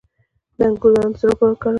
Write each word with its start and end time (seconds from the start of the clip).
د 0.57 0.59
انګور 0.67 0.91
دانه 0.95 1.11
د 1.13 1.17
زړه 1.19 1.27
لپاره 1.31 1.51
وکاروئ 1.51 1.69